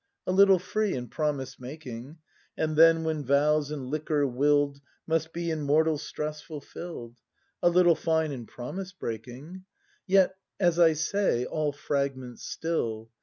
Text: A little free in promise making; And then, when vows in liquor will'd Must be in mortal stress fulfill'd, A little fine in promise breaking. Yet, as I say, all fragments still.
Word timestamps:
A 0.25 0.31
little 0.31 0.57
free 0.57 0.95
in 0.95 1.09
promise 1.09 1.59
making; 1.59 2.17
And 2.57 2.75
then, 2.75 3.03
when 3.03 3.23
vows 3.23 3.69
in 3.71 3.91
liquor 3.91 4.25
will'd 4.25 4.81
Must 5.05 5.31
be 5.31 5.51
in 5.51 5.61
mortal 5.61 5.99
stress 5.99 6.41
fulfill'd, 6.41 7.19
A 7.61 7.69
little 7.69 7.93
fine 7.93 8.31
in 8.31 8.47
promise 8.47 8.93
breaking. 8.93 9.63
Yet, 10.07 10.35
as 10.59 10.79
I 10.79 10.93
say, 10.93 11.45
all 11.45 11.71
fragments 11.71 12.41
still. 12.43 13.11